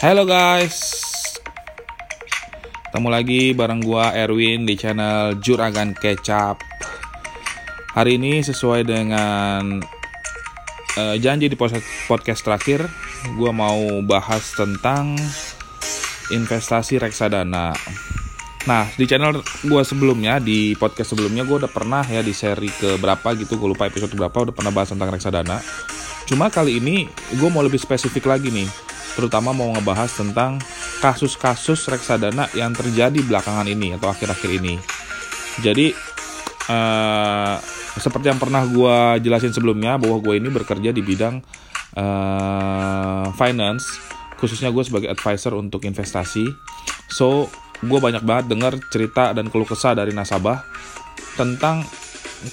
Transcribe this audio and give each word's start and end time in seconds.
Halo 0.00 0.24
guys. 0.24 0.80
Ketemu 2.88 3.08
lagi 3.12 3.52
bareng 3.52 3.84
gua 3.84 4.16
Erwin 4.16 4.64
di 4.64 4.72
channel 4.72 5.36
Juragan 5.44 5.92
Kecap. 5.92 6.56
Hari 7.92 8.16
ini 8.16 8.40
sesuai 8.40 8.88
dengan 8.88 9.84
uh, 10.96 11.16
janji 11.20 11.52
di 11.52 11.56
podcast 12.08 12.40
terakhir 12.40 12.88
Gua 13.36 13.52
mau 13.52 14.00
bahas 14.00 14.56
tentang 14.56 15.20
investasi 16.32 16.96
reksadana. 16.96 17.76
Nah 18.64 18.88
di 18.96 19.04
channel 19.04 19.44
gua 19.68 19.84
sebelumnya 19.84 20.40
di 20.40 20.80
podcast 20.80 21.12
sebelumnya 21.12 21.44
gue 21.44 21.60
udah 21.60 21.68
pernah 21.68 22.08
ya 22.08 22.24
di 22.24 22.32
seri 22.32 22.72
ke 22.72 22.96
berapa 22.96 23.36
gitu 23.36 23.60
gue 23.60 23.76
lupa 23.76 23.84
episode 23.84 24.16
berapa 24.16 24.48
udah 24.48 24.54
pernah 24.56 24.72
bahas 24.72 24.96
tentang 24.96 25.12
reksadana. 25.12 25.60
Cuma 26.24 26.48
kali 26.48 26.80
ini 26.80 27.04
gue 27.36 27.48
mau 27.52 27.60
lebih 27.60 27.76
spesifik 27.76 28.24
lagi 28.24 28.48
nih 28.48 28.89
terutama 29.20 29.52
mau 29.52 29.68
ngebahas 29.76 30.08
tentang 30.08 30.56
kasus-kasus 31.04 31.92
reksadana 31.92 32.48
yang 32.56 32.72
terjadi 32.72 33.20
belakangan 33.20 33.68
ini 33.68 34.00
atau 34.00 34.08
akhir-akhir 34.08 34.50
ini. 34.56 34.80
Jadi 35.60 35.92
uh, 36.72 37.60
seperti 38.00 38.32
yang 38.32 38.40
pernah 38.40 38.64
gue 38.64 39.20
jelasin 39.20 39.52
sebelumnya 39.52 40.00
bahwa 40.00 40.16
gue 40.24 40.40
ini 40.40 40.48
bekerja 40.48 40.96
di 40.96 41.04
bidang 41.04 41.44
uh, 42.00 43.28
finance, 43.36 43.84
khususnya 44.40 44.72
gue 44.72 44.80
sebagai 44.80 45.12
advisor 45.12 45.52
untuk 45.60 45.84
investasi. 45.84 46.48
So 47.12 47.52
gue 47.84 47.98
banyak 48.00 48.24
banget 48.24 48.48
dengar 48.48 48.72
cerita 48.88 49.36
dan 49.36 49.52
keluh 49.52 49.68
kesah 49.68 49.92
dari 49.92 50.16
nasabah 50.16 50.64
tentang 51.36 51.84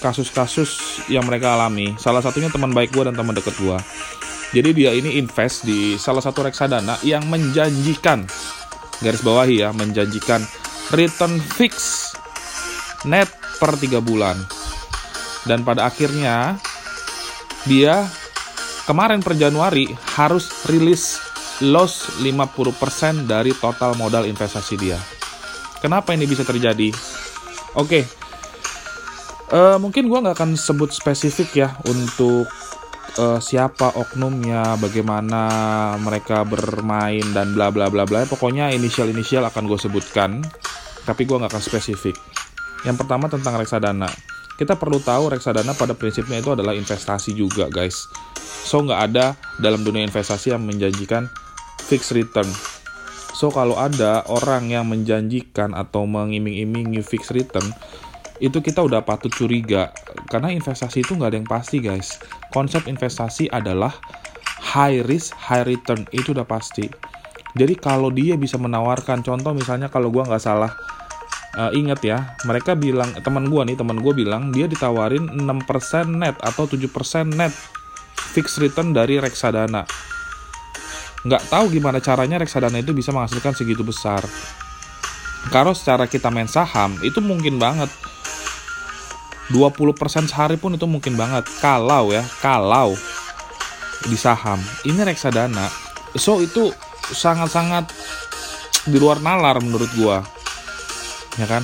kasus-kasus 0.04 1.00
yang 1.08 1.24
mereka 1.24 1.56
alami. 1.56 1.96
Salah 1.96 2.20
satunya 2.20 2.52
teman 2.52 2.76
baik 2.76 2.92
gue 2.92 3.08
dan 3.08 3.16
teman 3.16 3.32
deket 3.32 3.56
gue. 3.56 3.78
Jadi 4.56 4.70
dia 4.72 4.96
ini 4.96 5.20
invest 5.20 5.68
di 5.68 6.00
salah 6.00 6.24
satu 6.24 6.48
reksadana 6.48 6.96
yang 7.04 7.28
menjanjikan 7.28 8.24
garis 9.04 9.22
bawahi 9.22 9.68
ya, 9.68 9.76
menjanjikan 9.76 10.40
return 10.96 11.36
fix 11.38 12.08
net 13.04 13.28
per 13.60 13.76
3 13.76 14.00
bulan. 14.00 14.40
Dan 15.44 15.68
pada 15.68 15.88
akhirnya 15.88 16.60
dia 17.68 18.08
kemarin 18.88 19.20
per 19.20 19.36
Januari 19.36 19.92
harus 20.16 20.48
rilis 20.72 21.20
loss 21.60 22.22
50% 22.24 23.28
dari 23.28 23.52
total 23.52 24.00
modal 24.00 24.24
investasi 24.24 24.76
dia. 24.80 25.00
Kenapa 25.84 26.16
ini 26.16 26.26
bisa 26.26 26.42
terjadi? 26.48 26.90
Oke, 27.78 28.02
okay. 28.02 28.04
uh, 29.54 29.76
eh, 29.76 29.78
mungkin 29.78 30.10
gue 30.10 30.20
nggak 30.24 30.36
akan 30.38 30.58
sebut 30.58 30.90
spesifik 30.90 31.50
ya 31.68 31.70
untuk 31.86 32.50
uh, 33.18 33.40
siapa 33.42 33.94
oknumnya, 33.98 34.78
bagaimana 34.80 35.42
mereka 36.00 36.46
bermain 36.48 37.24
dan 37.34 37.52
bla 37.58 37.74
bla 37.74 37.90
bla 37.92 38.08
bla. 38.08 38.24
Pokoknya 38.26 38.72
inisial 38.72 39.10
inisial 39.12 39.46
akan 39.50 39.68
gue 39.68 39.80
sebutkan, 39.82 40.42
tapi 41.04 41.26
gue 41.26 41.38
nggak 41.38 41.52
akan 41.52 41.64
spesifik. 41.64 42.16
Yang 42.86 43.04
pertama 43.04 43.28
tentang 43.28 43.58
reksadana. 43.58 44.10
Kita 44.58 44.74
perlu 44.74 44.98
tahu 44.98 45.38
reksadana 45.38 45.78
pada 45.78 45.94
prinsipnya 45.94 46.42
itu 46.42 46.54
adalah 46.54 46.74
investasi 46.74 47.38
juga, 47.38 47.70
guys. 47.70 48.10
So 48.66 48.82
nggak 48.82 49.02
ada 49.14 49.38
dalam 49.62 49.86
dunia 49.86 50.02
investasi 50.06 50.54
yang 50.54 50.66
menjanjikan 50.66 51.30
fixed 51.86 52.18
return. 52.18 52.50
So 53.38 53.54
kalau 53.54 53.78
ada 53.78 54.26
orang 54.26 54.74
yang 54.74 54.90
menjanjikan 54.90 55.78
atau 55.78 56.10
mengiming-imingi 56.10 57.06
fixed 57.06 57.38
return, 57.38 57.70
itu 58.38 58.62
kita 58.62 58.84
udah 58.84 59.02
patut 59.02 59.34
curiga. 59.34 59.90
Karena 60.30 60.54
investasi 60.54 61.02
itu 61.02 61.18
nggak 61.18 61.30
ada 61.34 61.38
yang 61.40 61.50
pasti 61.50 61.78
guys. 61.82 62.22
Konsep 62.54 62.86
investasi 62.86 63.50
adalah 63.50 63.94
high 64.74 65.02
risk 65.06 65.34
high 65.38 65.66
return. 65.66 66.06
Itu 66.14 66.34
udah 66.38 66.46
pasti. 66.46 66.88
Jadi 67.58 67.74
kalau 67.78 68.14
dia 68.14 68.38
bisa 68.38 68.62
menawarkan 68.62 69.26
contoh 69.26 69.52
misalnya 69.58 69.90
kalau 69.90 70.14
gue 70.14 70.22
nggak 70.22 70.44
salah 70.44 70.70
uh, 71.58 71.74
inget 71.74 72.00
ya 72.06 72.38
mereka 72.46 72.78
bilang 72.78 73.10
teman 73.18 73.50
gue 73.50 73.62
nih 73.74 73.78
teman 73.80 73.98
gue 73.98 74.14
bilang 74.14 74.54
dia 74.54 74.70
ditawarin 74.70 75.26
6% 75.42 75.42
net 76.14 76.38
atau 76.38 76.70
7% 76.70 76.86
net 77.34 77.54
fixed 78.38 78.62
return 78.62 78.94
dari 78.94 79.18
reksadana. 79.18 79.90
Nggak 81.26 81.44
tahu 81.50 81.74
gimana 81.74 81.98
caranya 81.98 82.38
reksadana 82.38 82.78
itu 82.78 82.94
bisa 82.94 83.10
menghasilkan 83.10 83.58
segitu 83.58 83.82
besar. 83.82 84.22
Kalau 85.50 85.74
secara 85.74 86.06
kita 86.06 86.30
main 86.30 86.46
saham 86.46 86.94
itu 87.02 87.18
mungkin 87.24 87.58
banget 87.58 87.90
20% 89.52 90.28
sehari 90.28 90.60
pun 90.60 90.76
itu 90.76 90.84
mungkin 90.84 91.16
banget. 91.16 91.48
Kalau 91.64 92.12
ya 92.12 92.24
kalau 92.44 92.96
di 94.04 94.18
saham. 94.20 94.60
Ini 94.84 95.08
reksadana. 95.08 95.72
So 96.20 96.44
itu 96.44 96.76
sangat-sangat 97.16 97.90
di 98.88 98.98
luar 99.00 99.24
nalar 99.24 99.64
menurut 99.64 99.88
gua. 99.96 100.20
Ya 101.40 101.48
kan? 101.48 101.64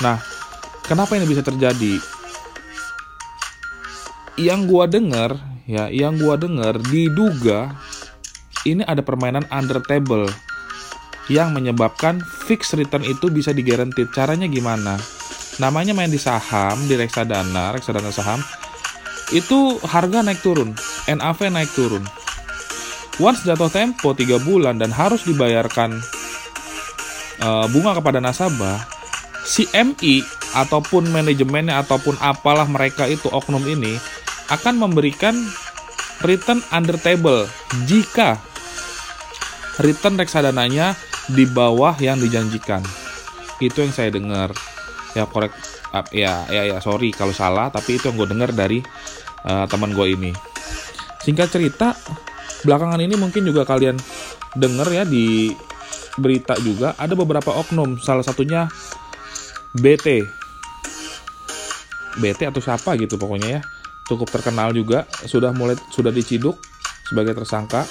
Nah 0.00 0.16
kenapa 0.88 1.20
ini 1.20 1.28
bisa 1.28 1.44
terjadi? 1.44 2.00
Yang 4.38 4.60
gua 4.70 4.84
denger 4.88 5.30
ya 5.68 5.92
yang 5.92 6.16
gua 6.16 6.40
denger 6.40 6.80
diduga 6.88 7.76
ini 8.64 8.80
ada 8.88 9.04
permainan 9.04 9.44
under 9.52 9.84
table 9.84 10.24
yang 11.28 11.52
menyebabkan 11.52 12.24
fixed 12.48 12.72
return 12.72 13.04
itu 13.04 13.28
bisa 13.28 13.52
digaranti. 13.52 14.08
Caranya 14.08 14.48
gimana 14.48 14.96
namanya 15.58 15.94
main 15.94 16.10
di 16.10 16.18
saham 16.18 16.86
di 16.86 16.94
reksadana 16.94 17.74
reksadana 17.74 18.14
saham 18.14 18.38
itu 19.34 19.76
harga 19.84 20.24
naik 20.24 20.40
turun 20.40 20.72
NAV 21.08 21.52
naik 21.52 21.70
turun. 21.72 22.04
Once 23.18 23.42
jatuh 23.42 23.66
tempo 23.66 24.14
3 24.14 24.46
bulan 24.46 24.78
dan 24.78 24.94
harus 24.94 25.26
dibayarkan 25.26 25.98
uh, 27.42 27.66
bunga 27.66 27.98
kepada 27.98 28.22
nasabah 28.22 28.78
si 29.42 29.66
MI 29.74 30.22
ataupun 30.54 31.10
manajemennya 31.10 31.82
ataupun 31.82 32.14
apalah 32.22 32.70
mereka 32.70 33.10
itu 33.10 33.26
oknum 33.26 33.66
ini 33.66 33.98
akan 34.48 34.80
memberikan 34.80 35.34
return 36.22 36.62
under 36.70 36.94
table 36.94 37.50
jika 37.90 38.38
return 39.82 40.14
reksadananya 40.14 40.94
di 41.28 41.44
bawah 41.44 41.98
yang 41.98 42.22
dijanjikan. 42.22 42.80
Itu 43.58 43.82
yang 43.82 43.90
saya 43.90 44.14
dengar 44.14 44.54
ya 45.16 45.24
korek 45.24 45.52
ya 46.12 46.44
ya 46.52 46.62
ya 46.68 46.76
sorry 46.84 47.14
kalau 47.14 47.32
salah 47.32 47.72
tapi 47.72 47.96
itu 47.96 48.12
yang 48.12 48.16
gue 48.20 48.28
dengar 48.28 48.50
dari 48.52 48.84
uh, 49.44 49.64
teman 49.68 49.92
gue 49.92 50.06
ini. 50.12 50.32
Singkat 51.24 51.48
cerita 51.52 51.96
belakangan 52.64 53.00
ini 53.00 53.14
mungkin 53.14 53.46
juga 53.46 53.62
kalian 53.68 53.96
denger 54.56 54.88
ya 54.92 55.04
di 55.06 55.52
berita 56.18 56.58
juga 56.58 56.98
ada 56.98 57.14
beberapa 57.14 57.54
oknum 57.54 57.94
salah 58.02 58.26
satunya 58.26 58.66
BT 59.78 60.26
BT 62.18 62.50
atau 62.50 62.58
siapa 62.58 62.98
gitu 62.98 63.14
pokoknya 63.14 63.48
ya 63.48 63.62
cukup 64.08 64.32
terkenal 64.32 64.72
juga 64.72 65.04
sudah 65.28 65.52
mulai 65.52 65.76
sudah 65.92 66.08
diciduk 66.08 66.56
sebagai 67.08 67.36
tersangka. 67.36 67.84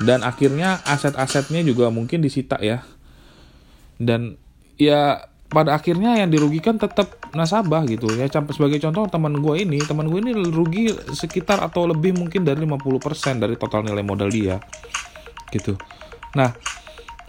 Dan 0.00 0.24
akhirnya 0.24 0.80
aset-asetnya 0.88 1.60
juga 1.60 1.92
mungkin 1.92 2.24
disita 2.24 2.56
ya. 2.58 2.80
Dan 4.00 4.40
ya 4.80 5.28
pada 5.50 5.74
akhirnya 5.74 6.14
yang 6.14 6.30
dirugikan 6.30 6.78
tetap 6.78 7.18
nasabah 7.34 7.82
gitu. 7.90 8.06
Ya 8.14 8.30
sebagai 8.30 8.78
contoh 8.78 9.10
teman 9.10 9.34
gue 9.42 9.66
ini 9.66 9.82
teman 9.82 10.06
gue 10.06 10.22
ini 10.22 10.32
rugi 10.32 10.94
sekitar 11.10 11.58
atau 11.58 11.90
lebih 11.90 12.14
mungkin 12.14 12.46
dari 12.46 12.62
50% 12.62 13.42
dari 13.42 13.58
total 13.58 13.82
nilai 13.82 14.06
modal 14.06 14.30
dia 14.30 14.62
gitu. 15.50 15.74
Nah 16.38 16.54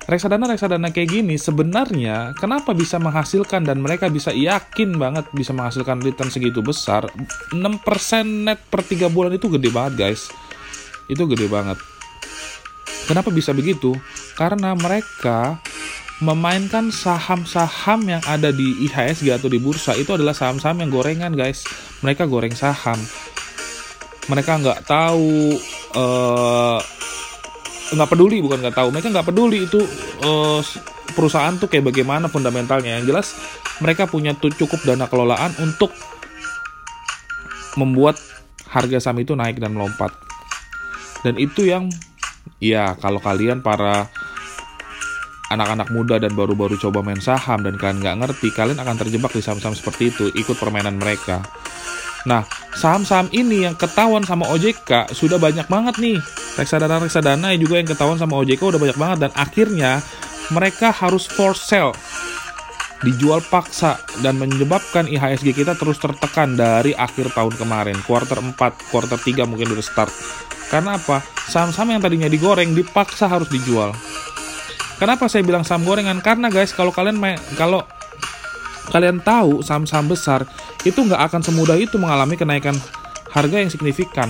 reksadana 0.05 0.45
reksadana 0.49 0.93
kayak 0.93 1.09
gini 1.09 1.37
sebenarnya 1.37 2.37
kenapa 2.37 2.77
bisa 2.77 3.01
menghasilkan 3.01 3.65
dan 3.65 3.81
mereka 3.81 4.09
bisa 4.09 4.29
yakin 4.29 4.97
banget 5.01 5.25
bisa 5.33 5.49
menghasilkan 5.57 6.05
return 6.05 6.29
segitu 6.29 6.61
besar? 6.61 7.09
6% 7.49 7.57
net 8.45 8.61
per 8.69 8.85
3 8.85 9.09
bulan 9.09 9.33
itu 9.33 9.49
gede 9.49 9.73
banget 9.73 9.93
guys. 9.97 10.29
Itu 11.09 11.25
gede 11.25 11.49
banget. 11.49 11.81
Kenapa 13.09 13.33
bisa 13.33 13.49
begitu? 13.49 13.97
Karena 14.37 14.77
mereka 14.77 15.57
memainkan 16.21 16.93
saham-saham 16.93 18.05
yang 18.05 18.21
ada 18.29 18.53
di 18.53 18.85
IHSG 18.85 19.33
atau 19.33 19.49
di 19.49 19.57
bursa 19.57 19.97
itu 19.97 20.13
adalah 20.13 20.37
saham-saham 20.37 20.85
yang 20.85 20.93
gorengan 20.93 21.33
guys. 21.33 21.65
Mereka 22.05 22.29
goreng 22.29 22.53
saham. 22.53 22.97
Mereka 24.29 24.61
nggak 24.61 24.85
tahu 24.85 25.57
uh, 25.97 26.79
nggak 27.91 28.09
peduli 28.09 28.37
bukan 28.39 28.61
nggak 28.61 28.77
tahu. 28.77 28.93
Mereka 28.93 29.09
nggak 29.09 29.27
peduli 29.27 29.65
itu 29.65 29.81
uh, 30.21 30.61
perusahaan 31.17 31.57
tuh 31.57 31.65
kayak 31.65 31.89
bagaimana 31.89 32.29
fundamentalnya. 32.29 33.01
Yang 33.01 33.05
jelas 33.09 33.27
mereka 33.81 34.05
punya 34.05 34.37
tuh 34.37 34.53
cukup 34.53 34.85
dana 34.85 35.09
kelolaan 35.09 35.57
untuk 35.57 35.89
membuat 37.81 38.21
harga 38.69 39.09
saham 39.09 39.25
itu 39.25 39.33
naik 39.33 39.57
dan 39.57 39.73
melompat. 39.73 40.13
Dan 41.25 41.41
itu 41.41 41.65
yang 41.65 41.89
ya 42.61 42.93
kalau 43.01 43.17
kalian 43.17 43.65
para 43.65 44.05
anak-anak 45.51 45.91
muda 45.91 46.15
dan 46.17 46.31
baru-baru 46.31 46.79
coba 46.79 47.03
main 47.03 47.19
saham 47.19 47.61
dan 47.61 47.75
kalian 47.75 47.99
nggak 47.99 48.17
ngerti, 48.23 48.47
kalian 48.55 48.79
akan 48.79 48.95
terjebak 48.95 49.35
di 49.35 49.43
saham-saham 49.43 49.75
seperti 49.75 50.09
itu, 50.09 50.25
ikut 50.31 50.55
permainan 50.55 50.95
mereka. 50.95 51.43
Nah, 52.23 52.45
saham-saham 52.77 53.27
ini 53.33 53.65
yang 53.65 53.75
ketahuan 53.75 54.21
sama 54.21 54.45
OJK 54.53 55.09
sudah 55.11 55.41
banyak 55.41 55.65
banget 55.65 55.97
nih. 55.97 56.17
Reksadana-reksadana 56.55 57.51
juga 57.57 57.81
yang 57.81 57.89
ketahuan 57.89 58.21
sama 58.21 58.37
OJK 58.39 58.61
udah 58.61 58.81
banyak 58.81 58.97
banget 58.99 59.17
dan 59.27 59.31
akhirnya 59.33 59.91
mereka 60.53 60.93
harus 60.93 61.25
for 61.25 61.57
sale 61.57 61.95
dijual 63.01 63.41
paksa 63.41 63.97
dan 64.21 64.37
menyebabkan 64.37 65.09
IHSG 65.09 65.57
kita 65.57 65.73
terus 65.73 65.97
tertekan 65.97 66.53
dari 66.53 66.93
akhir 66.93 67.33
tahun 67.33 67.57
kemarin. 67.57 67.97
Kuarter 68.05 68.37
4, 68.37 68.53
kuarter 68.93 69.17
3 69.17 69.49
mungkin 69.49 69.73
udah 69.73 69.81
start. 69.81 70.13
Karena 70.69 70.95
apa? 70.95 71.25
Saham-saham 71.49 71.97
yang 71.97 72.01
tadinya 72.05 72.29
digoreng 72.29 72.77
dipaksa 72.77 73.27
harus 73.27 73.49
dijual. 73.49 73.91
Kenapa 75.01 75.25
saya 75.25 75.41
bilang 75.41 75.65
saham 75.65 75.81
gorengan? 75.81 76.21
Karena 76.21 76.53
guys, 76.53 76.77
kalau 76.77 76.93
kalian 76.93 77.17
kalau 77.57 77.81
kalian 78.93 79.17
tahu 79.17 79.65
saham-saham 79.65 80.05
besar 80.05 80.45
itu 80.85 80.93
nggak 81.01 81.17
akan 81.25 81.41
semudah 81.41 81.73
itu 81.73 81.97
mengalami 81.97 82.37
kenaikan 82.37 82.77
harga 83.33 83.57
yang 83.57 83.73
signifikan. 83.73 84.29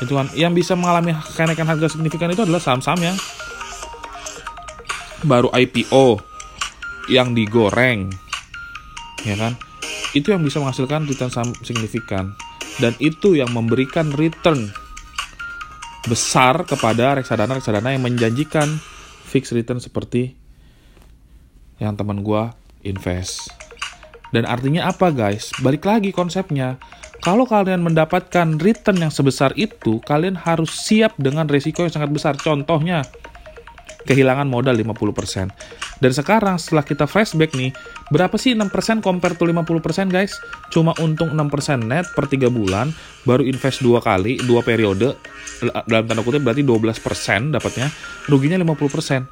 Itu 0.00 0.16
kan, 0.16 0.32
yang 0.32 0.56
bisa 0.56 0.72
mengalami 0.72 1.12
kenaikan 1.36 1.68
harga 1.68 1.92
signifikan 1.92 2.32
itu 2.32 2.48
adalah 2.48 2.64
saham-saham 2.64 3.12
yang 3.12 3.16
baru 5.28 5.52
IPO, 5.52 6.16
yang 7.12 7.36
digoreng, 7.36 8.08
ya 9.28 9.36
kan? 9.36 9.52
Itu 10.16 10.32
yang 10.32 10.40
bisa 10.48 10.64
menghasilkan 10.64 11.04
return 11.04 11.28
saham 11.28 11.52
signifikan 11.60 12.32
dan 12.80 12.96
itu 13.04 13.36
yang 13.36 13.52
memberikan 13.52 14.16
return 14.16 14.72
besar 16.08 16.64
kepada 16.64 17.20
reksadana-reksadana 17.20 17.92
yang 17.92 18.00
menjanjikan 18.00 18.80
fixed 19.28 19.52
return 19.52 19.76
seperti 19.78 20.32
yang 21.76 21.94
teman 21.94 22.24
gua 22.24 22.56
invest. 22.80 23.52
Dan 24.32 24.48
artinya 24.48 24.88
apa 24.88 25.12
guys? 25.12 25.52
Balik 25.60 25.84
lagi 25.84 26.10
konsepnya. 26.12 26.80
Kalau 27.18 27.44
kalian 27.44 27.82
mendapatkan 27.82 28.56
return 28.62 29.02
yang 29.02 29.12
sebesar 29.12 29.50
itu, 29.58 29.98
kalian 30.06 30.38
harus 30.38 30.70
siap 30.70 31.18
dengan 31.18 31.50
resiko 31.50 31.82
yang 31.82 31.90
sangat 31.90 32.14
besar. 32.14 32.34
Contohnya, 32.38 33.02
kehilangan 34.08 34.48
modal 34.48 34.72
50%. 34.72 36.00
Dan 36.00 36.12
sekarang 36.16 36.56
setelah 36.56 36.80
kita 36.80 37.04
flashback 37.04 37.52
nih, 37.52 37.76
berapa 38.08 38.32
sih 38.40 38.56
6% 38.56 39.04
compare 39.04 39.36
to 39.36 39.44
50% 39.44 40.08
guys? 40.08 40.40
Cuma 40.72 40.96
untung 41.04 41.36
6% 41.36 41.84
net 41.84 42.08
per 42.16 42.24
3 42.24 42.48
bulan, 42.48 42.88
baru 43.28 43.44
invest 43.44 43.84
dua 43.84 44.00
kali, 44.00 44.40
dua 44.40 44.64
periode, 44.64 45.20
dalam 45.84 46.08
tanda 46.08 46.24
kutip 46.24 46.40
berarti 46.40 46.64
12% 46.64 47.52
dapatnya, 47.52 47.92
ruginya 48.32 48.56
50%. 48.56 49.28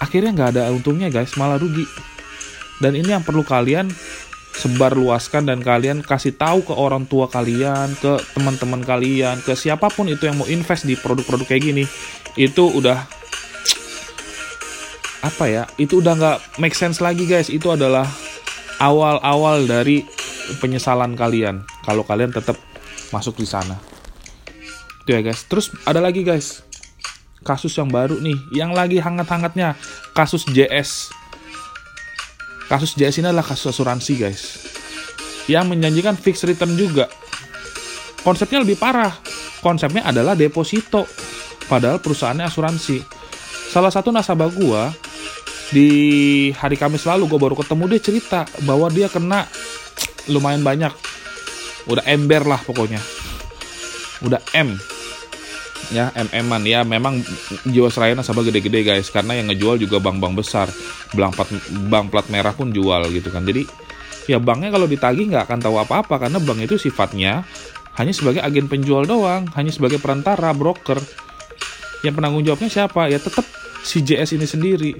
Akhirnya 0.00 0.30
nggak 0.32 0.48
ada 0.56 0.62
untungnya 0.72 1.12
guys, 1.12 1.36
malah 1.36 1.60
rugi. 1.60 1.84
Dan 2.80 2.96
ini 2.96 3.12
yang 3.12 3.24
perlu 3.24 3.44
kalian 3.44 3.92
sebar 4.56 4.96
luaskan 4.96 5.44
dan 5.44 5.60
kalian 5.60 6.00
kasih 6.00 6.32
tahu 6.32 6.64
ke 6.64 6.72
orang 6.72 7.04
tua 7.04 7.28
kalian, 7.28 7.92
ke 8.00 8.16
teman-teman 8.32 8.80
kalian, 8.80 9.36
ke 9.44 9.52
siapa 9.52 9.92
pun 9.92 10.08
itu 10.08 10.24
yang 10.24 10.40
mau 10.40 10.48
invest 10.48 10.88
di 10.88 10.96
produk-produk 10.96 11.44
kayak 11.44 11.62
gini, 11.64 11.84
itu 12.40 12.64
udah 12.64 13.04
apa 15.26 15.50
ya 15.50 15.66
itu 15.74 15.98
udah 15.98 16.14
nggak 16.14 16.38
make 16.62 16.78
sense 16.78 17.02
lagi 17.02 17.26
guys. 17.26 17.50
Itu 17.50 17.74
adalah 17.74 18.06
awal-awal 18.78 19.66
dari 19.66 20.06
penyesalan 20.62 21.18
kalian. 21.18 21.66
Kalau 21.82 22.06
kalian 22.06 22.30
tetap 22.30 22.54
masuk 23.10 23.34
di 23.42 23.46
sana. 23.46 23.74
Itu 25.02 25.10
ya 25.10 25.20
guys. 25.26 25.42
Terus 25.50 25.74
ada 25.82 25.98
lagi 25.98 26.22
guys. 26.22 26.62
Kasus 27.42 27.74
yang 27.74 27.90
baru 27.90 28.22
nih. 28.22 28.38
Yang 28.54 28.70
lagi 28.74 28.96
hangat-hangatnya 29.02 29.74
kasus 30.14 30.46
JS 30.46 31.10
kasus 32.66 32.98
JS 32.98 33.22
ini 33.22 33.30
adalah 33.30 33.46
kasus 33.46 33.70
asuransi 33.70 34.12
guys. 34.18 34.42
Yang 35.46 35.74
menjanjikan 35.74 36.18
fixed 36.18 36.46
return 36.50 36.74
juga. 36.74 37.06
Konsepnya 38.26 38.66
lebih 38.66 38.74
parah. 38.74 39.14
Konsepnya 39.62 40.02
adalah 40.02 40.34
deposito 40.34 41.06
padahal 41.70 42.02
perusahaannya 42.02 42.46
asuransi. 42.46 42.98
Salah 43.70 43.90
satu 43.90 44.10
nasabah 44.10 44.50
gua 44.50 44.90
di 45.74 45.88
hari 46.54 46.78
Kamis 46.78 47.02
lalu 47.02 47.26
gue 47.26 47.40
baru 47.42 47.58
ketemu 47.58 47.84
dia 47.90 48.00
cerita 48.02 48.40
bahwa 48.62 48.86
dia 48.86 49.10
kena 49.10 49.50
lumayan 50.30 50.62
banyak. 50.62 50.94
Udah 51.86 52.02
ember 52.06 52.46
lah 52.46 52.58
pokoknya. 52.62 53.02
Udah 54.22 54.42
M. 54.54 54.74
Ya 55.94 56.10
MM-an 56.18 56.66
ya 56.66 56.82
memang 56.82 57.22
Jiwasraya 57.62 58.14
nasabah 58.14 58.46
gede-gede 58.46 58.82
guys. 58.86 59.10
Karena 59.10 59.38
yang 59.38 59.50
ngejual 59.50 59.78
juga 59.82 59.98
bank-bank 60.02 60.34
besar. 60.38 60.70
Bank 61.14 61.38
plat, 61.38 61.50
bank 61.90 62.06
plat 62.10 62.26
merah 62.30 62.54
pun 62.54 62.70
jual 62.70 63.06
gitu 63.10 63.30
kan. 63.30 63.46
Jadi 63.46 63.66
ya 64.26 64.42
banknya 64.42 64.74
kalau 64.74 64.90
ditagih 64.90 65.30
nggak 65.30 65.50
akan 65.50 65.58
tahu 65.62 65.78
apa-apa. 65.78 66.26
Karena 66.26 66.38
bank 66.42 66.62
itu 66.62 66.78
sifatnya 66.78 67.46
hanya 67.98 68.14
sebagai 68.14 68.42
agen 68.42 68.66
penjual 68.66 69.06
doang. 69.06 69.46
Hanya 69.54 69.70
sebagai 69.70 70.02
perantara 70.02 70.50
broker. 70.54 70.98
Yang 72.02 72.14
penanggung 72.18 72.42
jawabnya 72.46 72.70
siapa? 72.70 73.10
Ya 73.10 73.18
tetap 73.18 73.46
si 73.86 74.02
JS 74.02 74.34
ini 74.34 74.46
sendiri 74.46 74.92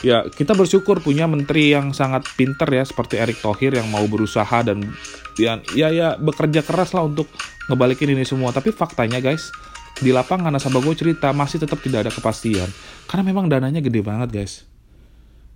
ya 0.00 0.26
kita 0.26 0.56
bersyukur 0.56 0.98
punya 1.04 1.28
menteri 1.28 1.76
yang 1.76 1.92
sangat 1.94 2.26
pinter 2.34 2.66
ya 2.66 2.82
seperti 2.82 3.20
Erick 3.20 3.38
Thohir 3.38 3.76
yang 3.76 3.86
mau 3.92 4.02
berusaha 4.08 4.64
dan 4.64 4.82
ya 5.38 5.60
ya, 5.76 5.92
ya 5.92 6.08
bekerja 6.16 6.64
keras 6.64 6.96
lah 6.96 7.06
untuk 7.06 7.28
ngebalikin 7.70 8.10
ini 8.10 8.26
semua 8.26 8.50
tapi 8.50 8.74
faktanya 8.74 9.22
guys 9.22 9.52
di 10.02 10.10
lapangan 10.10 10.50
nasabah 10.50 10.82
gue 10.82 10.96
cerita 10.98 11.30
masih 11.30 11.62
tetap 11.62 11.78
tidak 11.78 12.08
ada 12.08 12.12
kepastian 12.12 12.66
karena 13.06 13.22
memang 13.22 13.46
dananya 13.46 13.78
gede 13.78 14.02
banget 14.02 14.30
guys 14.34 14.66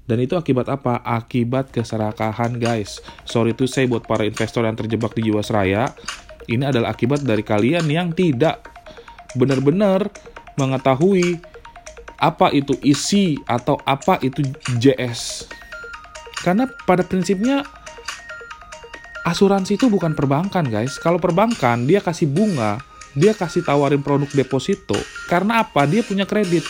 dan 0.09 0.25
itu 0.25 0.41
akibat 0.41 0.73
apa? 0.73 1.05
Akibat 1.05 1.69
keserakahan 1.69 2.57
guys. 2.57 3.05
Sorry 3.29 3.53
to 3.53 3.69
say 3.69 3.85
buat 3.85 4.09
para 4.09 4.25
investor 4.25 4.65
yang 4.65 4.73
terjebak 4.73 5.13
di 5.13 5.29
Jiwasraya, 5.29 5.93
ini 6.49 6.65
adalah 6.65 6.97
akibat 6.97 7.21
dari 7.29 7.45
kalian 7.45 7.85
yang 7.93 8.17
tidak 8.17 8.65
benar-benar 9.37 10.09
mengetahui 10.57 11.37
apa 12.19 12.51
itu 12.51 12.75
isi 12.83 13.39
atau 13.47 13.79
apa 13.87 14.19
itu 14.21 14.43
JS. 14.79 15.47
Karena 16.43 16.67
pada 16.87 17.07
prinsipnya 17.07 17.63
asuransi 19.27 19.79
itu 19.79 19.87
bukan 19.91 20.15
perbankan, 20.15 20.67
guys. 20.67 20.99
Kalau 20.99 21.23
perbankan 21.23 21.87
dia 21.87 22.03
kasih 22.03 22.27
bunga, 22.31 22.83
dia 23.15 23.35
kasih 23.35 23.67
tawarin 23.67 24.03
produk 24.03 24.31
deposito. 24.35 24.99
Karena 25.31 25.63
apa? 25.63 25.87
Dia 25.87 26.03
punya 26.03 26.27
kredit. 26.27 26.67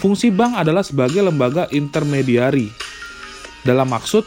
Fungsi 0.00 0.32
bank 0.32 0.56
adalah 0.56 0.80
sebagai 0.80 1.20
lembaga 1.20 1.68
intermediari. 1.70 2.72
Dalam 3.60 3.92
maksud 3.92 4.24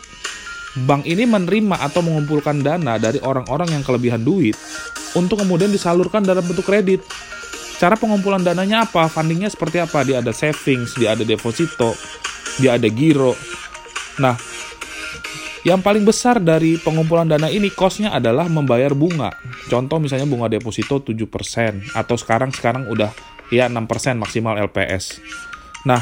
bank 0.85 1.05
ini 1.09 1.25
menerima 1.25 1.81
atau 1.81 2.05
mengumpulkan 2.05 2.61
dana 2.61 3.01
dari 3.01 3.17
orang-orang 3.21 3.73
yang 3.73 3.83
kelebihan 3.85 4.21
duit 4.21 4.53
untuk 5.17 5.41
kemudian 5.41 5.73
disalurkan 5.73 6.21
dalam 6.21 6.45
bentuk 6.45 6.65
kredit. 6.65 7.01
Cara 7.83 7.99
pengumpulan 7.99 8.39
dananya 8.39 8.87
apa? 8.87 9.11
Fundingnya 9.11 9.51
seperti 9.51 9.83
apa? 9.83 10.07
Dia 10.07 10.23
ada 10.23 10.31
savings, 10.31 10.95
dia 10.95 11.19
ada 11.19 11.27
deposito, 11.27 11.91
dia 12.55 12.79
ada 12.79 12.87
giro. 12.87 13.35
Nah, 14.23 14.39
yang 15.67 15.83
paling 15.83 16.07
besar 16.07 16.39
dari 16.39 16.79
pengumpulan 16.79 17.27
dana 17.27 17.51
ini 17.51 17.67
costnya 17.75 18.15
adalah 18.15 18.47
membayar 18.47 18.95
bunga. 18.95 19.35
Contoh 19.67 19.99
misalnya 19.99 20.23
bunga 20.23 20.47
deposito 20.47 21.03
7% 21.03 21.91
atau 21.91 22.15
sekarang 22.15 22.55
sekarang 22.55 22.87
udah 22.87 23.11
ya 23.51 23.67
6% 23.67 23.75
maksimal 24.15 24.55
LPS. 24.63 25.19
Nah, 25.83 25.99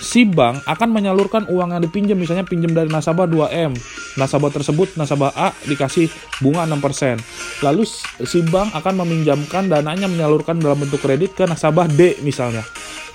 si 0.00 0.26
bank 0.26 0.66
akan 0.66 0.88
menyalurkan 0.90 1.46
uang 1.50 1.74
yang 1.74 1.82
dipinjam 1.82 2.18
misalnya 2.18 2.42
pinjam 2.42 2.74
dari 2.74 2.90
nasabah 2.90 3.26
2M 3.30 3.74
nasabah 4.18 4.50
tersebut 4.50 4.94
nasabah 4.98 5.32
A 5.34 5.48
dikasih 5.66 6.10
bunga 6.42 6.66
6% 6.66 7.18
lalu 7.62 7.86
si 8.26 8.40
bank 8.46 8.74
akan 8.74 8.94
meminjamkan 9.06 9.70
dananya 9.70 10.10
menyalurkan 10.10 10.58
dalam 10.58 10.82
bentuk 10.82 11.02
kredit 11.02 11.34
ke 11.38 11.44
nasabah 11.46 11.86
D 11.86 12.18
misalnya. 12.22 12.66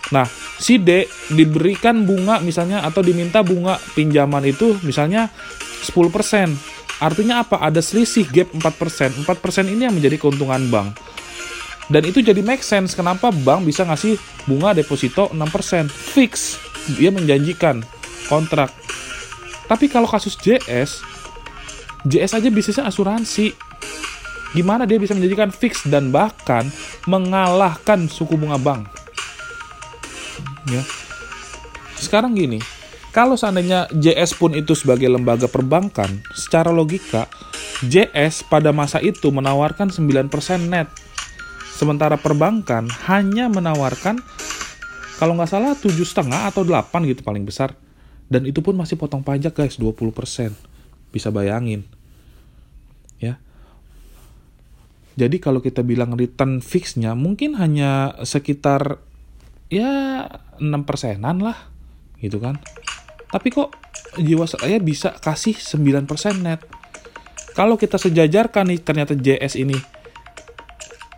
Nah 0.10 0.26
si 0.58 0.80
D 0.82 1.06
diberikan 1.32 2.04
bunga 2.08 2.40
misalnya 2.42 2.82
atau 2.84 3.04
diminta 3.04 3.44
bunga 3.46 3.78
pinjaman 3.94 4.44
itu 4.48 4.80
misalnya 4.82 5.30
10% 5.86 7.00
artinya 7.00 7.44
apa? 7.44 7.64
Ada 7.64 7.80
selisih 7.80 8.28
gap 8.28 8.50
4% 8.56 9.24
4% 9.24 9.72
ini 9.72 9.88
yang 9.88 9.96
menjadi 9.96 10.20
keuntungan 10.20 10.68
bank. 10.68 10.96
Dan 11.90 12.06
itu 12.06 12.22
jadi 12.22 12.46
make 12.46 12.62
sense 12.62 12.94
kenapa 12.94 13.34
bank 13.34 13.66
bisa 13.66 13.82
ngasih 13.82 14.14
bunga 14.46 14.78
deposito 14.78 15.34
6% 15.34 15.90
fix 15.90 16.62
dia 16.98 17.14
menjanjikan 17.14 17.86
kontrak. 18.30 18.74
Tapi 19.70 19.86
kalau 19.86 20.10
kasus 20.10 20.34
JS, 20.38 21.06
JS 22.08 22.38
aja 22.38 22.50
bisnisnya 22.50 22.90
asuransi. 22.90 23.54
Gimana 24.58 24.90
dia 24.90 24.98
bisa 24.98 25.14
menjadikan 25.14 25.54
fix 25.54 25.86
dan 25.86 26.10
bahkan 26.10 26.66
mengalahkan 27.06 28.10
suku 28.10 28.34
bunga 28.34 28.58
bank? 28.58 28.90
Ya. 30.74 30.82
Sekarang 32.02 32.34
gini, 32.34 32.58
kalau 33.14 33.38
seandainya 33.38 33.86
JS 33.94 34.38
pun 34.38 34.58
itu 34.58 34.74
sebagai 34.74 35.06
lembaga 35.06 35.46
perbankan, 35.46 36.22
secara 36.34 36.74
logika, 36.74 37.30
JS 37.86 38.46
pada 38.46 38.70
masa 38.70 39.02
itu 39.02 39.30
menawarkan 39.30 39.94
9% 39.94 40.30
net. 40.66 40.90
Sementara 41.74 42.20
perbankan 42.20 42.92
hanya 43.08 43.48
menawarkan 43.48 44.20
kalau 45.20 45.36
nggak 45.36 45.52
salah 45.52 45.76
tujuh 45.76 46.08
setengah 46.08 46.48
atau 46.48 46.64
8 46.64 47.04
gitu 47.04 47.28
paling 47.28 47.44
besar. 47.44 47.76
Dan 48.32 48.48
itu 48.48 48.64
pun 48.64 48.72
masih 48.80 48.96
potong 48.96 49.20
pajak 49.20 49.52
guys 49.52 49.76
20%. 49.76 50.56
Bisa 51.12 51.28
bayangin. 51.28 51.84
Ya. 53.20 53.36
Jadi 55.20 55.44
kalau 55.44 55.60
kita 55.60 55.84
bilang 55.84 56.16
return 56.16 56.64
fixnya 56.64 57.20
mungkin 57.20 57.60
hanya 57.60 58.16
sekitar 58.24 59.04
ya 59.68 60.24
6 60.56 60.88
persenan 60.88 61.44
lah 61.44 61.68
gitu 62.24 62.40
kan. 62.40 62.56
Tapi 63.28 63.52
kok 63.52 63.76
Jiwasraya 64.16 64.80
bisa 64.80 65.20
kasih 65.20 65.60
9% 65.60 66.08
net. 66.40 66.64
Kalau 67.60 67.76
kita 67.76 68.00
sejajarkan 68.00 68.72
nih 68.72 68.80
ternyata 68.80 69.20
JS 69.20 69.60
ini 69.60 69.76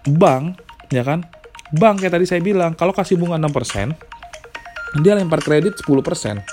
bank 0.09 0.57
ya 0.89 1.05
kan. 1.05 1.21
Bank 1.71 2.03
kayak 2.03 2.19
tadi 2.19 2.25
saya 2.27 2.43
bilang 2.43 2.75
kalau 2.75 2.91
kasih 2.91 3.15
bunga 3.15 3.39
6%, 3.39 3.95
dia 4.99 5.13
lempar 5.15 5.39
kredit 5.39 5.79
10%. 5.79 6.43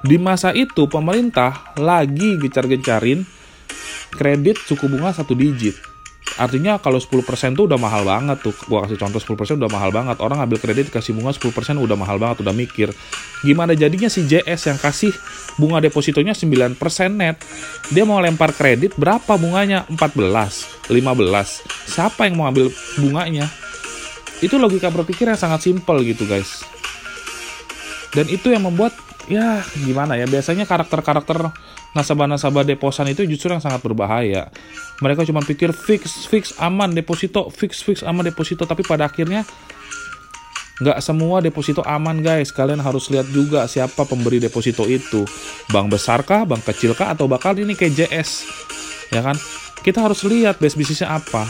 Di 0.00 0.16
masa 0.16 0.56
itu 0.56 0.88
pemerintah 0.88 1.76
lagi 1.76 2.40
gencar-gencarin 2.40 3.20
kredit 4.16 4.56
suku 4.64 4.88
bunga 4.88 5.12
satu 5.12 5.36
digit. 5.36 5.76
Artinya 6.40 6.80
kalau 6.80 6.96
10% 6.96 7.52
tuh 7.52 7.68
udah 7.68 7.76
mahal 7.76 8.08
banget 8.08 8.40
tuh. 8.40 8.56
Gua 8.64 8.88
kasih 8.88 8.96
contoh 8.96 9.20
10% 9.20 9.60
udah 9.60 9.68
mahal 9.68 9.92
banget. 9.92 10.16
Orang 10.24 10.40
ngambil 10.40 10.56
kredit 10.56 10.88
kasih 10.88 11.12
bunga 11.12 11.36
10% 11.36 11.52
udah 11.76 11.96
mahal 12.00 12.16
banget, 12.16 12.40
udah 12.40 12.54
mikir. 12.56 12.88
Gimana 13.44 13.76
jadinya 13.76 14.08
si 14.08 14.24
JS 14.24 14.72
yang 14.72 14.78
kasih 14.80 15.12
bunga 15.60 15.84
depositonya 15.84 16.32
9% 16.32 16.80
net. 17.12 17.36
Dia 17.92 18.08
mau 18.08 18.16
lempar 18.24 18.56
kredit 18.56 18.96
berapa 18.96 19.36
bunganya? 19.36 19.84
14, 19.92 20.88
15. 20.88 21.92
Siapa 21.92 22.24
yang 22.24 22.40
mau 22.40 22.48
ambil 22.48 22.72
bunganya? 22.96 23.59
Itu 24.40 24.56
logika 24.56 24.88
berpikir 24.88 25.28
yang 25.28 25.40
sangat 25.40 25.68
simpel 25.68 26.00
gitu 26.04 26.24
guys. 26.24 26.64
Dan 28.10 28.26
itu 28.26 28.50
yang 28.50 28.66
membuat 28.66 28.96
ya 29.30 29.62
gimana 29.86 30.18
ya 30.18 30.26
biasanya 30.26 30.66
karakter-karakter 30.66 31.54
nasabah-nasabah 31.94 32.66
deposan 32.66 33.10
itu 33.14 33.22
justru 33.26 33.54
yang 33.54 33.62
sangat 33.62 33.82
berbahaya. 33.82 34.50
Mereka 35.00 35.24
cuma 35.24 35.40
pikir 35.40 35.72
fix, 35.72 36.26
fix 36.28 36.54
aman 36.60 36.92
deposito, 36.92 37.48
fix, 37.48 37.80
fix 37.80 38.02
aman 38.04 38.26
deposito, 38.26 38.68
tapi 38.68 38.84
pada 38.84 39.08
akhirnya 39.08 39.48
nggak 40.80 40.98
semua 41.04 41.44
deposito 41.44 41.84
aman 41.84 42.20
guys. 42.24 42.52
Kalian 42.52 42.80
harus 42.80 43.08
lihat 43.12 43.28
juga 43.32 43.64
siapa 43.68 44.04
pemberi 44.04 44.40
deposito 44.40 44.84
itu. 44.88 45.24
Bank 45.72 45.92
besarkah, 45.92 46.44
bank 46.44 46.64
kecilkah, 46.64 47.12
atau 47.12 47.28
bakal 47.28 47.56
ini 47.56 47.76
kayak 47.76 48.06
JS. 48.06 48.30
Ya 49.10 49.24
kan? 49.24 49.36
Kita 49.80 50.04
harus 50.04 50.20
lihat 50.28 50.60
base 50.60 50.76
bisnisnya 50.76 51.16
apa. 51.16 51.48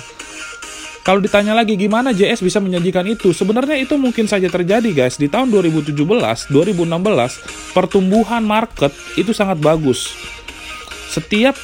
Kalau 1.10 1.18
ditanya 1.18 1.58
lagi 1.58 1.74
gimana 1.74 2.14
JS 2.14 2.38
bisa 2.38 2.62
menjanjikan 2.62 3.02
itu, 3.02 3.34
sebenarnya 3.34 3.82
itu 3.82 3.98
mungkin 3.98 4.30
saja 4.30 4.46
terjadi 4.46 4.94
guys. 4.94 5.18
Di 5.18 5.26
tahun 5.26 5.50
2017, 5.50 5.90
2016, 5.98 7.74
pertumbuhan 7.74 8.46
market 8.46 8.94
itu 9.18 9.34
sangat 9.34 9.58
bagus. 9.58 10.14
Setiap 11.10 11.58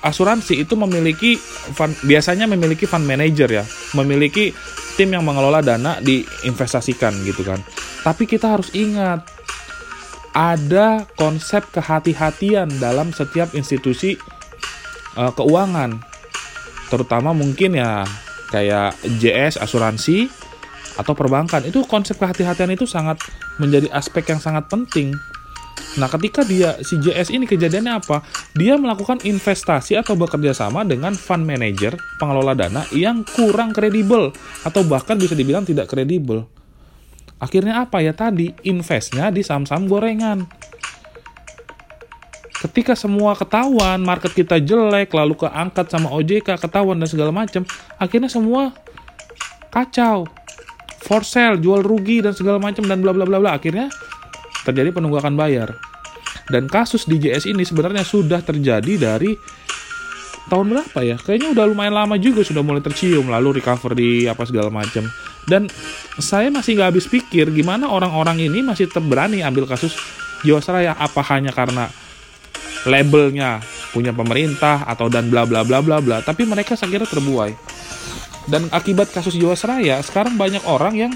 asuransi 0.00 0.64
itu 0.64 0.80
memiliki 0.80 1.36
fund, 1.76 1.92
biasanya 2.08 2.48
memiliki 2.48 2.88
fund 2.88 3.04
manager 3.04 3.60
ya, 3.60 3.68
memiliki 3.92 4.56
tim 4.96 5.12
yang 5.12 5.28
mengelola 5.28 5.60
dana 5.60 6.00
diinvestasikan 6.00 7.20
gitu 7.28 7.44
kan. 7.44 7.60
Tapi 8.00 8.24
kita 8.24 8.56
harus 8.56 8.72
ingat 8.72 9.28
ada 10.32 11.04
konsep 11.20 11.68
kehati-hatian 11.68 12.80
dalam 12.80 13.12
setiap 13.12 13.52
institusi 13.52 14.16
uh, 15.20 15.36
keuangan. 15.36 16.00
Terutama 16.88 17.36
mungkin 17.36 17.76
ya 17.76 18.08
kayak 18.50 18.96
JS 19.20 19.58
asuransi 19.58 20.30
atau 20.96 21.12
perbankan 21.12 21.64
itu 21.68 21.84
konsep 21.84 22.16
kehati-hatian 22.16 22.72
itu 22.72 22.88
sangat 22.88 23.20
menjadi 23.60 23.92
aspek 23.92 24.32
yang 24.32 24.40
sangat 24.40 24.66
penting. 24.72 25.12
Nah, 25.96 26.08
ketika 26.12 26.44
dia 26.44 26.76
si 26.84 27.00
JS 27.00 27.32
ini 27.32 27.48
kejadiannya 27.48 28.00
apa? 28.00 28.20
Dia 28.52 28.76
melakukan 28.76 29.24
investasi 29.24 29.96
atau 29.96 30.12
bekerja 30.16 30.52
sama 30.52 30.84
dengan 30.84 31.16
fund 31.16 31.44
manager, 31.44 31.96
pengelola 32.20 32.52
dana 32.52 32.84
yang 32.92 33.24
kurang 33.24 33.72
kredibel 33.72 34.32
atau 34.64 34.84
bahkan 34.84 35.16
bisa 35.16 35.32
dibilang 35.32 35.64
tidak 35.64 35.88
kredibel. 35.88 36.44
Akhirnya 37.36 37.84
apa 37.84 38.00
ya 38.00 38.16
tadi? 38.16 38.52
Investnya 38.64 39.28
di 39.28 39.44
saham-saham 39.44 39.88
gorengan 39.88 40.48
ketika 42.66 42.98
semua 42.98 43.38
ketahuan 43.38 44.02
market 44.02 44.34
kita 44.34 44.58
jelek 44.58 45.14
lalu 45.14 45.38
keangkat 45.38 45.86
sama 45.86 46.10
OJK 46.10 46.58
ketahuan 46.58 46.98
dan 46.98 47.08
segala 47.08 47.30
macam 47.30 47.62
akhirnya 47.96 48.28
semua 48.28 48.74
kacau. 49.70 50.26
For 51.06 51.22
sale 51.22 51.62
jual 51.62 51.86
rugi 51.86 52.18
dan 52.18 52.34
segala 52.34 52.58
macam 52.58 52.82
dan 52.82 52.98
bla 52.98 53.14
bla 53.14 53.22
bla 53.22 53.38
bla 53.38 53.54
akhirnya 53.54 53.86
terjadi 54.66 54.90
penunggakan 54.90 55.38
bayar. 55.38 55.78
Dan 56.50 56.66
kasus 56.66 57.06
di 57.06 57.22
JS 57.22 57.46
ini 57.46 57.62
sebenarnya 57.62 58.02
sudah 58.02 58.42
terjadi 58.42 58.98
dari 58.98 59.34
tahun 60.50 60.66
berapa 60.74 60.98
ya? 61.06 61.16
Kayaknya 61.18 61.54
udah 61.54 61.64
lumayan 61.70 61.94
lama 61.94 62.18
juga 62.18 62.42
sudah 62.42 62.62
mulai 62.66 62.82
tercium 62.82 63.30
lalu 63.30 63.62
recover 63.62 63.94
di 63.94 64.26
apa 64.26 64.42
segala 64.42 64.70
macam 64.70 65.06
dan 65.46 65.70
saya 66.18 66.50
masih 66.50 66.74
nggak 66.74 66.90
habis 66.90 67.06
pikir 67.06 67.54
gimana 67.54 67.86
orang-orang 67.86 68.42
ini 68.42 68.66
masih 68.66 68.90
terberani 68.90 69.46
ambil 69.46 69.64
kasus 69.70 69.94
Jiwasraya 70.42 70.92
apa 70.98 71.22
hanya 71.32 71.54
karena 71.54 71.88
labelnya 72.86 73.60
punya 73.90 74.14
pemerintah 74.14 74.86
atau 74.86 75.10
dan 75.10 75.26
bla 75.28 75.42
bla 75.42 75.66
bla 75.66 75.82
bla 75.82 75.98
bla 75.98 76.22
tapi 76.22 76.46
mereka 76.46 76.78
saya 76.78 76.94
kira 76.94 77.04
terbuai. 77.04 77.52
Dan 78.46 78.70
akibat 78.70 79.10
kasus 79.10 79.34
Jiwasraya 79.34 79.98
sekarang 80.06 80.38
banyak 80.38 80.62
orang 80.70 80.94
yang 80.94 81.12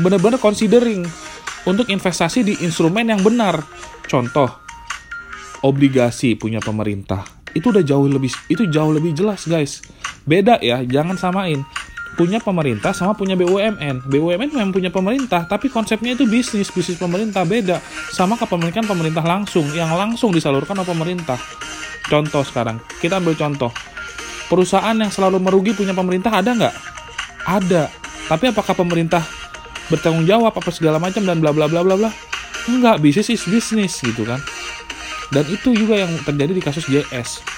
benar-benar 0.00 0.40
considering 0.40 1.04
untuk 1.68 1.92
investasi 1.92 2.40
di 2.40 2.54
instrumen 2.64 3.12
yang 3.12 3.20
benar. 3.20 3.60
Contoh 4.08 4.48
obligasi 5.60 6.36
punya 6.36 6.64
pemerintah. 6.64 7.28
Itu 7.52 7.70
udah 7.70 7.84
jauh 7.84 8.08
lebih 8.08 8.32
itu 8.48 8.64
jauh 8.72 8.90
lebih 8.90 9.12
jelas 9.12 9.44
guys. 9.44 9.84
Beda 10.24 10.56
ya 10.64 10.80
jangan 10.80 11.20
samain 11.20 11.60
punya 12.14 12.38
pemerintah 12.38 12.94
sama 12.94 13.12
punya 13.12 13.34
BUMN. 13.34 14.06
BUMN 14.06 14.50
memang 14.54 14.70
punya 14.70 14.88
pemerintah, 14.88 15.44
tapi 15.44 15.66
konsepnya 15.68 16.14
itu 16.14 16.24
bisnis, 16.24 16.70
bisnis 16.70 16.98
pemerintah 16.98 17.42
beda 17.42 17.82
sama 18.14 18.38
kepemilikan 18.38 18.86
pemerintah 18.86 19.26
langsung 19.26 19.66
yang 19.74 19.90
langsung 19.92 20.30
disalurkan 20.30 20.78
oleh 20.78 20.88
pemerintah. 20.88 21.36
Contoh 22.06 22.46
sekarang, 22.46 22.78
kita 23.02 23.18
ambil 23.18 23.34
contoh. 23.34 23.70
Perusahaan 24.46 24.94
yang 24.94 25.10
selalu 25.10 25.42
merugi 25.42 25.72
punya 25.74 25.96
pemerintah 25.96 26.30
ada 26.30 26.50
nggak? 26.54 26.74
Ada. 27.44 27.82
Tapi 28.30 28.44
apakah 28.54 28.72
pemerintah 28.72 29.20
bertanggung 29.92 30.24
jawab 30.24 30.54
apa 30.54 30.70
segala 30.72 30.96
macam 30.96 31.20
dan 31.26 31.42
bla 31.42 31.50
bla 31.50 31.66
bla 31.66 31.82
bla 31.82 31.96
bla? 31.98 32.10
Enggak, 32.70 33.02
bisnis 33.02 33.28
is 33.28 33.44
bisnis 33.44 34.00
gitu 34.00 34.24
kan. 34.24 34.40
Dan 35.32 35.44
itu 35.50 35.74
juga 35.74 35.98
yang 35.98 36.12
terjadi 36.22 36.52
di 36.52 36.62
kasus 36.62 36.86
JS 36.86 37.53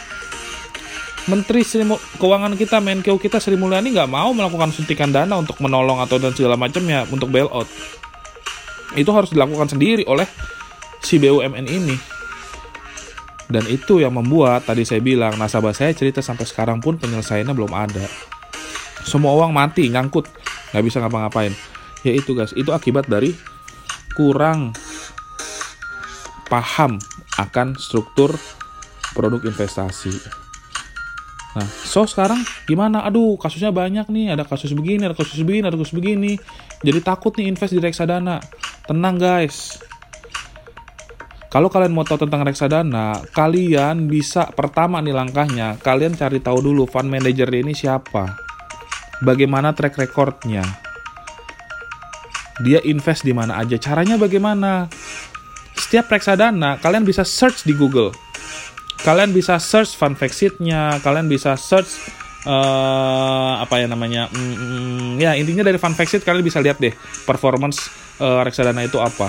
Menteri 1.26 1.66
Sri 1.66 1.82
Keuangan 2.22 2.54
kita, 2.54 2.78
Menkeu 2.78 3.18
kita 3.18 3.42
Sri 3.42 3.58
Mulyani 3.58 3.90
nggak 3.90 4.06
mau 4.06 4.30
melakukan 4.30 4.70
suntikan 4.70 5.10
dana 5.10 5.34
untuk 5.34 5.58
menolong 5.58 5.98
atau 5.98 6.22
dan 6.22 6.30
segala 6.30 6.54
macamnya 6.54 7.02
untuk 7.10 7.34
bailout. 7.34 7.66
Itu 8.94 9.10
harus 9.10 9.34
dilakukan 9.34 9.74
sendiri 9.74 10.06
oleh 10.06 10.30
si 11.02 11.18
BUMN 11.18 11.66
ini. 11.66 11.98
Dan 13.50 13.66
itu 13.66 13.98
yang 13.98 14.14
membuat 14.14 14.70
tadi 14.70 14.86
saya 14.86 15.02
bilang 15.02 15.34
nasabah 15.34 15.74
saya 15.74 15.94
cerita 15.94 16.22
sampai 16.22 16.46
sekarang 16.46 16.78
pun 16.78 16.94
penyelesaiannya 16.98 17.54
belum 17.54 17.74
ada. 17.74 18.06
Semua 19.02 19.34
uang 19.34 19.50
mati, 19.50 19.86
ngangkut, 19.90 20.30
nggak 20.74 20.84
bisa 20.86 21.02
ngapa-ngapain. 21.02 21.54
Ya 22.06 22.14
itu 22.14 22.38
guys, 22.38 22.54
itu 22.54 22.70
akibat 22.70 23.10
dari 23.10 23.34
kurang 24.14 24.74
paham 26.46 27.02
akan 27.38 27.74
struktur 27.74 28.34
produk 29.14 29.42
investasi. 29.42 30.45
Nah, 31.56 31.64
so 31.64 32.04
sekarang 32.04 32.44
gimana? 32.68 33.00
Aduh, 33.08 33.40
kasusnya 33.40 33.72
banyak 33.72 34.12
nih. 34.12 34.36
Ada 34.36 34.44
kasus 34.44 34.76
begini, 34.76 35.08
ada 35.08 35.16
kasus 35.16 35.40
begini, 35.40 35.64
ada 35.64 35.80
kasus 35.80 35.96
begini. 35.96 36.36
Jadi 36.84 37.00
takut 37.00 37.32
nih 37.32 37.48
invest 37.48 37.72
di 37.72 37.80
reksadana. 37.80 38.44
Tenang 38.84 39.16
guys. 39.16 39.80
Kalau 41.48 41.72
kalian 41.72 41.96
mau 41.96 42.04
tahu 42.04 42.28
tentang 42.28 42.44
reksadana, 42.44 43.24
kalian 43.32 44.04
bisa 44.12 44.52
pertama 44.52 45.00
nih 45.00 45.16
langkahnya, 45.16 45.80
kalian 45.80 46.12
cari 46.12 46.44
tahu 46.44 46.60
dulu 46.60 46.84
fund 46.84 47.08
manager 47.08 47.48
ini 47.48 47.72
siapa. 47.72 48.36
Bagaimana 49.24 49.72
track 49.72 49.96
recordnya. 49.96 50.60
Dia 52.60 52.84
invest 52.84 53.24
di 53.24 53.32
mana 53.32 53.56
aja. 53.56 53.80
Caranya 53.80 54.20
bagaimana? 54.20 54.92
Setiap 55.72 56.12
reksadana, 56.12 56.76
kalian 56.84 57.08
bisa 57.08 57.24
search 57.24 57.64
di 57.64 57.72
Google 57.72 58.25
kalian 59.02 59.30
bisa 59.34 59.60
search 59.60 59.96
fun 59.96 60.14
fact 60.14 60.36
sheet-nya, 60.36 61.00
kalian 61.02 61.28
bisa 61.28 61.58
search 61.58 62.00
uh, 62.46 63.60
apa 63.60 63.82
ya 63.82 63.86
namanya, 63.90 64.30
mm, 64.30 64.54
mm, 64.56 65.10
ya 65.20 65.34
intinya 65.34 65.66
dari 65.66 65.76
fun 65.76 65.92
fact 65.92 66.16
sheet 66.16 66.24
kalian 66.24 66.46
bisa 66.46 66.62
lihat 66.62 66.78
deh 66.78 66.94
performance 67.26 67.90
uh, 68.22 68.40
reksadana 68.46 68.86
itu 68.86 69.02
apa. 69.02 69.28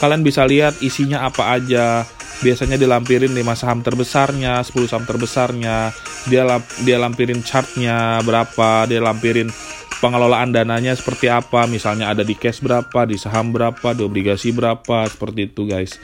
Kalian 0.00 0.24
bisa 0.24 0.44
lihat 0.48 0.80
isinya 0.80 1.28
apa 1.28 1.52
aja. 1.52 2.06
Biasanya 2.40 2.80
dilampirin 2.80 3.36
5 3.36 3.52
saham 3.52 3.84
terbesarnya, 3.84 4.64
10 4.64 4.88
saham 4.88 5.04
terbesarnya, 5.04 5.92
dia 6.24 6.48
dia 6.80 6.96
lampirin 6.96 7.44
chartnya 7.44 8.24
berapa, 8.24 8.88
dia 8.88 8.96
lampirin 8.96 9.52
pengelolaan 10.00 10.48
dananya 10.48 10.96
seperti 10.96 11.28
apa, 11.28 11.68
misalnya 11.68 12.08
ada 12.08 12.24
di 12.24 12.32
cash 12.32 12.64
berapa, 12.64 13.04
di 13.04 13.20
saham 13.20 13.52
berapa, 13.52 13.92
di 13.92 14.02
obligasi 14.08 14.56
berapa, 14.56 15.04
seperti 15.04 15.52
itu 15.52 15.68
guys. 15.68 16.00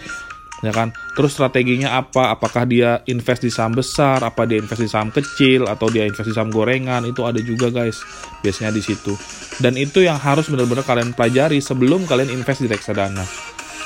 Ya 0.65 0.73
kan? 0.73 0.93
Terus 1.13 1.37
strateginya 1.37 2.01
apa? 2.01 2.33
Apakah 2.33 2.65
dia 2.65 3.01
invest 3.09 3.45
di 3.45 3.53
saham 3.53 3.77
besar? 3.77 4.25
Apa 4.25 4.49
dia 4.49 4.57
invest 4.61 4.81
di 4.81 4.89
saham 4.89 5.13
kecil? 5.13 5.69
Atau 5.69 5.93
dia 5.93 6.09
invest 6.09 6.29
di 6.29 6.35
saham 6.37 6.49
gorengan? 6.49 7.05
Itu 7.05 7.29
ada 7.29 7.41
juga 7.43 7.69
guys. 7.69 8.01
Biasanya 8.41 8.73
di 8.73 8.83
situ. 8.85 9.13
Dan 9.61 9.77
itu 9.77 10.05
yang 10.05 10.17
harus 10.17 10.49
benar-benar 10.49 10.85
kalian 10.85 11.13
pelajari 11.13 11.61
sebelum 11.61 12.09
kalian 12.09 12.33
invest 12.33 12.65
di 12.65 12.69
reksadana. 12.69 13.25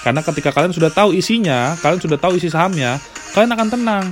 Karena 0.00 0.21
ketika 0.25 0.50
kalian 0.55 0.73
sudah 0.73 0.89
tahu 0.89 1.12
isinya 1.12 1.77
kalian 1.77 2.00
sudah 2.00 2.17
tahu 2.17 2.41
isi 2.41 2.49
sahamnya 2.49 2.97
kalian 3.37 3.53
akan 3.53 3.69
tenang. 3.69 4.05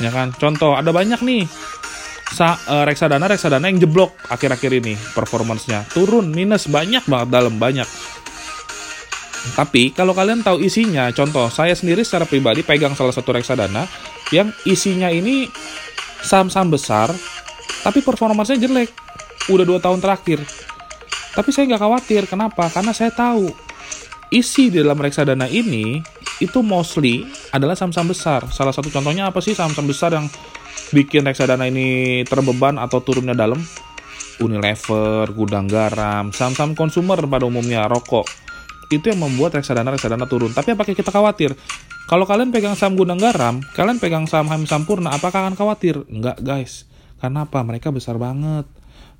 Ya 0.00 0.10
kan? 0.10 0.34
Contoh 0.34 0.74
ada 0.74 0.90
banyak 0.90 1.20
nih 1.22 1.46
sa 2.32 2.56
uh, 2.56 2.88
reksadana 2.88 3.28
reksadana 3.28 3.68
yang 3.68 3.78
jeblok 3.84 4.16
akhir-akhir 4.32 4.72
ini 4.82 4.96
performancenya. 5.12 5.84
Turun 5.92 6.32
minus 6.32 6.66
banyak 6.66 7.04
banget 7.04 7.28
dalam 7.28 7.60
banyak 7.60 7.84
tapi 9.52 9.90
kalau 9.90 10.14
kalian 10.14 10.46
tahu 10.46 10.62
isinya, 10.62 11.10
contoh 11.10 11.50
saya 11.50 11.74
sendiri 11.74 12.06
secara 12.06 12.24
pribadi 12.24 12.62
pegang 12.62 12.94
salah 12.94 13.10
satu 13.10 13.34
reksadana 13.34 13.90
yang 14.30 14.54
isinya 14.62 15.10
ini 15.10 15.50
saham-saham 16.22 16.70
besar, 16.70 17.10
tapi 17.82 18.00
performanya 18.00 18.54
jelek. 18.54 18.94
Udah 19.50 19.66
dua 19.66 19.82
tahun 19.82 19.98
terakhir. 19.98 20.38
Tapi 21.34 21.50
saya 21.50 21.74
nggak 21.74 21.82
khawatir, 21.82 22.22
kenapa? 22.30 22.70
Karena 22.70 22.94
saya 22.94 23.10
tahu 23.10 23.50
isi 24.30 24.70
di 24.70 24.78
dalam 24.78 24.96
reksadana 24.96 25.50
ini 25.50 25.98
itu 26.38 26.62
mostly 26.62 27.26
adalah 27.50 27.74
saham-saham 27.74 28.14
besar. 28.14 28.46
Salah 28.54 28.70
satu 28.70 28.88
contohnya 28.94 29.28
apa 29.28 29.42
sih 29.42 29.58
saham-saham 29.58 29.90
besar 29.90 30.14
yang 30.14 30.30
bikin 30.94 31.26
reksadana 31.26 31.66
ini 31.66 32.22
terbeban 32.24 32.78
atau 32.78 33.02
turunnya 33.02 33.34
dalam? 33.34 33.58
Unilever, 34.38 35.28
gudang 35.34 35.66
garam, 35.66 36.30
saham-saham 36.30 36.78
konsumer 36.78 37.18
pada 37.26 37.44
umumnya, 37.44 37.84
rokok 37.90 38.24
itu 38.92 39.08
yang 39.08 39.20
membuat 39.24 39.56
reksadana 39.56 39.88
reksadana 39.94 40.28
turun. 40.28 40.52
Tapi 40.52 40.76
apakah 40.76 40.92
kita 40.92 41.08
khawatir? 41.08 41.56
Kalau 42.10 42.28
kalian 42.28 42.52
pegang 42.52 42.76
saham 42.76 42.98
Gunung 42.98 43.16
Garam, 43.16 43.64
kalian 43.72 43.96
pegang 43.96 44.28
saham 44.28 44.50
Ham 44.52 44.68
Sampurna, 44.68 45.16
apakah 45.16 45.48
akan 45.48 45.56
khawatir? 45.56 46.04
Enggak, 46.12 46.42
guys. 46.44 46.84
Karena 47.22 47.48
apa? 47.48 47.62
Mereka 47.64 47.88
besar 47.94 48.20
banget. 48.20 48.68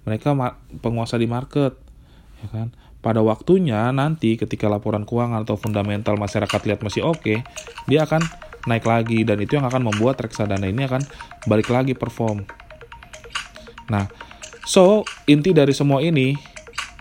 Mereka 0.02 0.35
penguasa 0.83 1.14
di 1.17 1.31
market, 1.31 1.79
ya 2.43 2.49
kan? 2.50 2.69
Pada 3.02 3.23
waktunya 3.23 3.91
nanti 3.91 4.35
ketika 4.38 4.67
laporan 4.71 5.07
keuangan 5.07 5.47
atau 5.47 5.59
fundamental 5.59 6.19
masyarakat 6.19 6.61
lihat 6.69 6.81
masih 6.83 7.02
oke, 7.07 7.23
okay, 7.23 7.38
dia 7.87 8.07
akan 8.07 8.23
naik 8.67 8.87
lagi 8.87 9.26
dan 9.26 9.43
itu 9.43 9.59
yang 9.59 9.67
akan 9.67 9.91
membuat 9.91 10.23
reksadana 10.23 10.71
ini 10.71 10.87
akan 10.87 11.02
balik 11.50 11.71
lagi 11.71 11.99
perform. 11.99 12.47
Nah, 13.91 14.07
so 14.62 15.02
inti 15.26 15.50
dari 15.50 15.75
semua 15.75 15.99
ini 15.99 16.38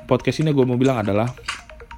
podcast 0.09 0.41
ini 0.41 0.49
gue 0.49 0.65
mau 0.65 0.77
bilang 0.77 1.05
adalah 1.05 1.29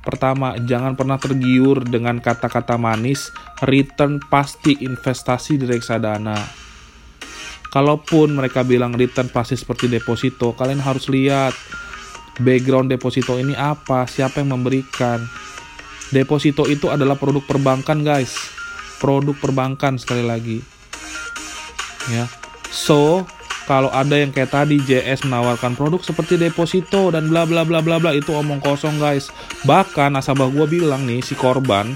Pertama, 0.04 0.60
jangan 0.60 1.00
pernah 1.00 1.16
tergiur 1.16 1.88
dengan 1.88 2.20
kata-kata 2.20 2.76
manis, 2.76 3.32
return 3.64 4.20
pasti 4.20 4.84
investasi 4.84 5.56
di 5.56 5.64
reksadana. 5.64 6.36
Kalaupun 7.72 8.36
mereka 8.36 8.68
bilang 8.68 8.92
return 8.94 9.32
pasti 9.32 9.56
seperti 9.56 9.88
deposito, 9.88 10.52
kalian 10.54 10.84
harus 10.84 11.08
lihat 11.08 11.56
background 12.44 12.92
deposito 12.92 13.40
ini 13.40 13.56
apa, 13.56 14.04
siapa 14.04 14.44
yang 14.44 14.60
memberikan. 14.60 15.24
Deposito 16.12 16.68
itu 16.68 16.92
adalah 16.92 17.18
produk 17.18 17.42
perbankan, 17.42 18.04
guys. 18.04 18.36
Produk 19.00 19.34
perbankan 19.40 19.98
sekali 19.98 20.22
lagi. 20.22 20.60
Ya. 22.12 22.28
So, 22.70 23.24
kalau 23.64 23.88
ada 23.96 24.20
yang 24.20 24.36
kayak 24.36 24.52
tadi 24.52 24.76
JS 24.84 25.24
menawarkan 25.24 25.80
produk 25.80 26.04
seperti 26.04 26.36
deposito 26.36 27.16
dan 27.16 27.32
bla 27.32 27.48
bla 27.48 27.64
bla 27.64 27.80
bla 27.80 27.96
bla 27.96 28.12
itu 28.12 28.36
omong 28.36 28.60
kosong 28.60 29.00
guys. 29.00 29.32
Bahkan 29.64 30.20
nasabah 30.20 30.52
gue 30.52 30.68
bilang 30.68 31.08
nih 31.08 31.24
si 31.24 31.32
korban 31.32 31.96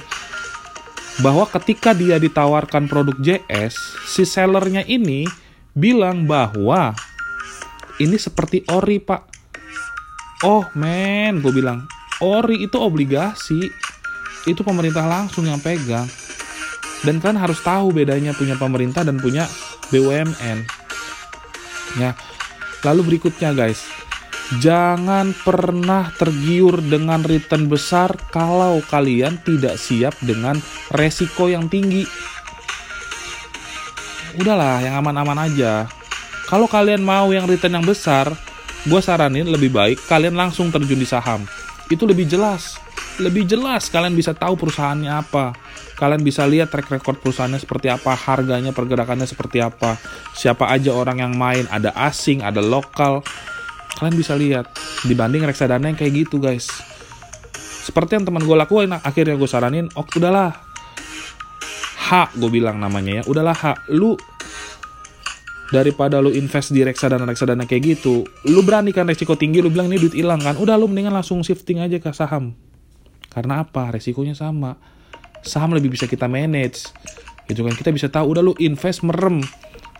bahwa 1.19 1.43
ketika 1.49 1.91
dia 1.91 2.21
ditawarkan 2.21 2.87
produk 2.87 3.17
JS, 3.19 3.75
si 4.07 4.23
sellernya 4.23 4.87
ini 4.87 5.27
bilang 5.75 6.23
bahwa 6.23 6.95
ini 7.99 8.15
seperti 8.15 8.63
ori 8.71 9.03
pak. 9.03 9.27
Oh 10.47 10.63
men, 10.77 11.43
gue 11.43 11.51
bilang 11.51 11.83
ori 12.23 12.63
itu 12.63 12.79
obligasi, 12.79 13.59
itu 14.47 14.61
pemerintah 14.63 15.03
langsung 15.03 15.49
yang 15.49 15.59
pegang. 15.59 16.07
Dan 17.03 17.19
kan 17.19 17.35
harus 17.37 17.61
tahu 17.61 17.93
bedanya 17.93 18.33
punya 18.33 18.55
pemerintah 18.57 19.05
dan 19.05 19.21
punya 19.21 19.45
BUMN 19.93 20.76
Ya. 21.95 22.19
Lalu 22.83 23.15
berikutnya 23.15 23.55
guys, 23.55 23.87
jangan 24.59 25.31
pernah 25.31 26.11
tergiur 26.19 26.83
dengan 26.83 27.23
return 27.23 27.71
besar 27.71 28.13
kalau 28.29 28.83
kalian 28.85 29.39
tidak 29.47 29.79
siap 29.79 30.13
dengan 30.19 30.59
resiko 30.91 31.47
yang 31.47 31.71
tinggi. 31.71 32.03
Udahlah, 34.37 34.83
yang 34.85 34.99
aman-aman 35.01 35.49
aja. 35.49 35.89
Kalau 36.47 36.69
kalian 36.69 37.01
mau 37.01 37.33
yang 37.33 37.49
return 37.49 37.81
yang 37.81 37.87
besar, 37.87 38.29
gue 38.87 39.01
saranin 39.03 39.49
lebih 39.49 39.73
baik 39.73 39.97
kalian 40.05 40.37
langsung 40.37 40.69
terjun 40.69 41.01
di 41.01 41.07
saham. 41.07 41.43
Itu 41.89 42.05
lebih 42.05 42.29
jelas. 42.29 42.77
Lebih 43.17 43.49
jelas 43.49 43.89
kalian 43.89 44.13
bisa 44.13 44.37
tahu 44.37 44.53
perusahaannya 44.53 45.09
apa 45.09 45.66
Kalian 45.97 46.21
bisa 46.21 46.45
lihat 46.45 46.69
track 46.69 46.93
record 46.93 47.17
perusahaannya 47.25 47.57
seperti 47.57 47.89
apa, 47.89 48.13
harganya, 48.13 48.69
pergerakannya 48.69 49.25
seperti 49.25 49.65
apa, 49.65 49.97
siapa 50.37 50.69
aja 50.69 50.93
orang 50.93 51.25
yang 51.25 51.33
main, 51.33 51.65
ada 51.73 51.89
asing, 51.97 52.45
ada 52.45 52.61
lokal. 52.61 53.25
Kalian 53.97 54.13
bisa 54.13 54.37
lihat 54.37 54.69
dibanding 55.09 55.41
reksadana 55.41 55.89
yang 55.89 55.97
kayak 55.97 56.29
gitu, 56.29 56.37
guys. 56.37 56.69
Seperti 57.81 58.13
yang 58.13 58.29
teman 58.29 58.45
gue 58.45 58.53
lakuin, 58.53 58.93
akhirnya 58.93 59.33
gue 59.33 59.49
saranin, 59.49 59.89
oh 59.97 60.05
udahlah, 60.05 60.53
hak 61.97 62.37
gue 62.37 62.49
bilang 62.53 62.77
namanya 62.77 63.19
ya, 63.19 63.23
udahlah 63.25 63.57
hak, 63.57 63.89
lu 63.89 64.13
daripada 65.73 66.21
lu 66.21 66.29
invest 66.29 66.77
di 66.77 66.85
reksadana 66.85 67.25
reksadana 67.25 67.65
kayak 67.65 67.97
gitu, 67.97 68.21
lu 68.45 68.61
berani 68.61 68.93
kan 68.93 69.09
resiko 69.09 69.33
tinggi, 69.33 69.65
lu 69.65 69.73
bilang 69.73 69.89
ini 69.89 69.97
duit 69.97 70.13
hilang 70.13 70.45
kan, 70.45 70.61
udah 70.61 70.77
lu 70.77 70.85
mendingan 70.85 71.09
langsung 71.09 71.41
shifting 71.41 71.81
aja 71.81 71.97
ke 71.97 72.13
saham. 72.13 72.53
Karena 73.33 73.65
apa? 73.65 73.89
Resikonya 73.89 74.37
sama 74.37 74.77
saham 75.43 75.73
lebih 75.73 75.93
bisa 75.93 76.05
kita 76.09 76.25
manage. 76.29 76.89
Gitu 77.47 77.63
kan? 77.63 77.73
Kita 77.73 77.89
bisa 77.91 78.07
tahu 78.11 78.35
udah 78.35 78.43
lu 78.43 78.53
invest 78.59 79.01
merem. 79.03 79.41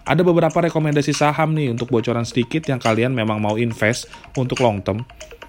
Ada 0.08 0.23
beberapa 0.23 0.56
rekomendasi 0.63 1.12
saham 1.12 1.52
nih 1.52 1.76
untuk 1.76 1.91
bocoran 1.91 2.23
sedikit 2.23 2.63
yang 2.71 2.80
kalian 2.80 3.12
memang 3.12 3.43
mau 3.43 3.60
invest 3.60 4.08
untuk 4.39 4.63
long 4.63 4.80
term. 4.80 5.04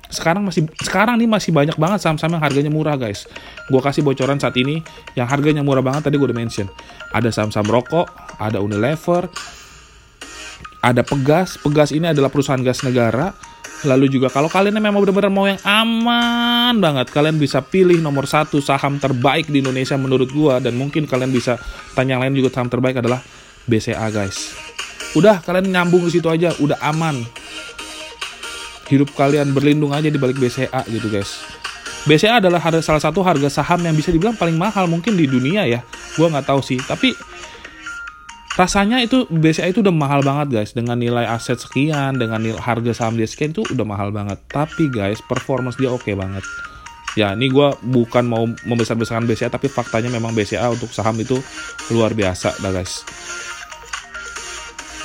Sekarang 0.09 0.41
masih 0.43 0.67
sekarang 0.83 1.21
nih 1.21 1.29
masih 1.29 1.53
banyak 1.53 1.77
banget 1.77 2.01
saham-saham 2.01 2.41
yang 2.41 2.43
harganya 2.43 2.73
murah 2.73 2.97
guys. 2.97 3.29
Gue 3.69 3.79
kasih 3.79 4.03
bocoran 4.03 4.41
saat 4.41 4.57
ini 4.57 4.81
yang 5.15 5.29
harganya 5.29 5.61
murah 5.61 5.85
banget 5.85 6.09
tadi 6.09 6.17
gue 6.17 6.27
udah 6.27 6.39
mention. 6.39 6.67
Ada 7.13 7.31
saham-saham 7.31 7.69
rokok 7.69 8.09
ada 8.41 8.59
Unilever 8.59 9.29
ada 10.83 11.03
Pegas. 11.03 11.59
Pegas 11.59 11.91
ini 11.91 12.11
adalah 12.11 12.31
perusahaan 12.33 12.61
gas 12.63 12.83
negara 12.87 13.35
Lalu 13.87 14.11
juga 14.11 14.27
kalau 14.27 14.51
kalian 14.51 14.75
memang 14.83 14.99
benar-benar 14.99 15.31
mau 15.31 15.47
yang 15.47 15.63
aman 15.63 16.83
banget, 16.83 17.15
kalian 17.15 17.39
bisa 17.39 17.63
pilih 17.63 18.03
nomor 18.03 18.27
satu 18.27 18.59
saham 18.59 18.99
terbaik 18.99 19.47
di 19.47 19.63
Indonesia 19.63 19.95
menurut 19.95 20.35
gua 20.35 20.59
dan 20.59 20.75
mungkin 20.75 21.07
kalian 21.07 21.31
bisa 21.31 21.63
tanya 21.95 22.19
yang 22.19 22.27
lain 22.27 22.43
juga 22.43 22.59
saham 22.59 22.67
terbaik 22.67 22.99
adalah 22.99 23.23
BCA 23.71 24.11
guys. 24.11 24.59
Udah 25.15 25.39
kalian 25.47 25.71
nyambung 25.71 26.11
ke 26.11 26.19
situ 26.19 26.27
aja, 26.27 26.51
udah 26.59 26.75
aman. 26.91 27.23
Hidup 28.91 29.15
kalian 29.15 29.55
berlindung 29.55 29.95
aja 29.95 30.11
di 30.11 30.19
balik 30.19 30.43
BCA 30.43 30.83
gitu 30.91 31.07
guys. 31.07 31.39
BCA 32.03 32.43
adalah 32.43 32.59
salah 32.83 32.99
satu 32.99 33.23
harga 33.23 33.63
saham 33.63 33.79
yang 33.87 33.95
bisa 33.95 34.11
dibilang 34.11 34.35
paling 34.35 34.59
mahal 34.59 34.91
mungkin 34.91 35.15
di 35.15 35.31
dunia 35.31 35.71
ya. 35.71 35.87
Gua 36.19 36.27
nggak 36.35 36.51
tahu 36.51 36.67
sih, 36.67 36.83
tapi 36.83 37.15
rasanya 38.59 38.99
itu 38.99 39.23
BCA 39.31 39.71
itu 39.71 39.87
udah 39.87 39.95
mahal 39.95 40.21
banget 40.27 40.51
guys. 40.51 40.71
Dengan 40.75 40.99
nilai 40.99 41.31
aset 41.31 41.63
sekian 41.63 42.19
dengan 42.19 42.43
nilai 42.43 42.59
harga 42.59 42.91
saham 42.91 43.15
dia 43.15 43.31
sekian 43.31 43.55
itu 43.55 43.63
udah 43.63 43.87
mahal 43.87 44.11
banget. 44.11 44.43
Tapi 44.51 44.91
guys 44.91 45.23
performance 45.23 45.79
dia 45.79 45.95
oke 45.95 46.03
okay 46.03 46.19
banget. 46.19 46.43
Ya 47.15 47.31
ini 47.39 47.49
gue 47.49 47.69
bukan 47.87 48.27
mau 48.27 48.45
membesar-besarkan 48.45 49.31
BCA 49.31 49.49
tapi 49.55 49.71
faktanya 49.71 50.11
memang 50.11 50.35
BCA 50.35 50.67
untuk 50.75 50.91
saham 50.91 51.15
itu 51.23 51.39
luar 51.95 52.19
biasa 52.19 52.59
dah 52.59 52.75
guys. 52.75 53.07